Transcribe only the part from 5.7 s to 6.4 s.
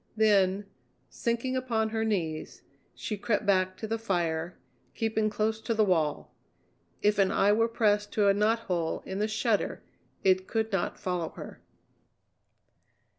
the wall.